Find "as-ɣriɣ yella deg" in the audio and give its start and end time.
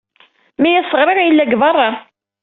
0.79-1.57